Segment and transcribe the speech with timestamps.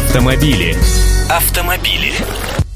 [0.00, 0.74] Автомобили.
[1.28, 2.12] Автомобили.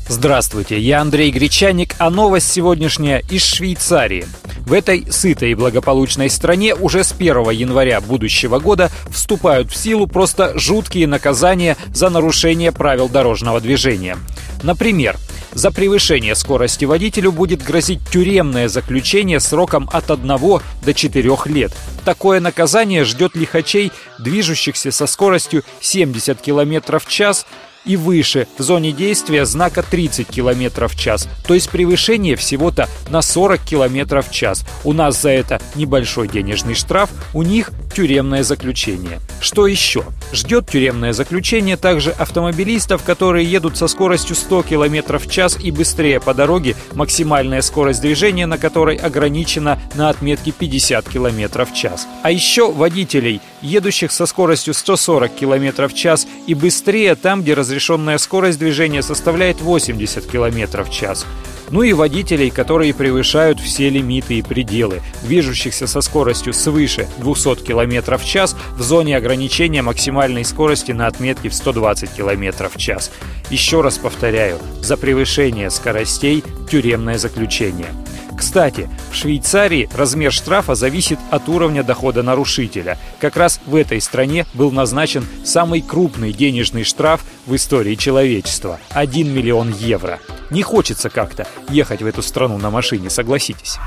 [0.09, 4.27] Здравствуйте, я Андрей Гречаник, а новость сегодняшняя из Швейцарии.
[4.67, 10.07] В этой сытой и благополучной стране уже с 1 января будущего года вступают в силу
[10.07, 14.19] просто жуткие наказания за нарушение правил дорожного движения.
[14.63, 15.17] Например,
[15.55, 21.73] за превышение скорости водителю будет грозить тюремное заключение сроком от 1 до 4 лет.
[22.05, 27.47] Такое наказание ждет лихачей, движущихся со скоростью 70 км в час
[27.85, 33.23] и выше в зоне действия знака 30 км в час, то есть превышение всего-то на
[33.23, 34.65] 40 км в час.
[34.85, 39.21] У нас за это небольшой денежный штраф, у них тюремное заключение.
[39.41, 40.05] Что еще?
[40.33, 46.19] Ждет тюремное заключение также автомобилистов, которые едут со скоростью 100 км в час и быстрее
[46.19, 52.09] по дороге, максимальная скорость движения на которой ограничена на отметке 50 км в час.
[52.23, 58.19] А еще водителей, едущих со скоростью 140 км в час и быстрее там, где разрешенная
[58.19, 61.25] скорость движения составляет 80 км в час
[61.71, 68.19] ну и водителей, которые превышают все лимиты и пределы, движущихся со скоростью свыше 200 км
[68.19, 73.11] в час в зоне ограничения максимальной скорости на отметке в 120 км в час.
[73.51, 77.89] Еще раз повторяю, за превышение скоростей тюремное заключение.
[78.37, 82.99] Кстати, в Швейцарии размер штрафа зависит от уровня дохода нарушителя.
[83.21, 89.33] Как раз в этой стране был назначен самый крупный денежный штраф в истории человечества– 1
[89.33, 90.19] миллион евро.
[90.51, 93.79] Не хочется как-то ехать в эту страну на машине, согласитесь.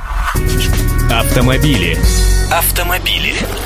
[1.11, 1.97] Автомобили.
[2.51, 3.33] Автомобили.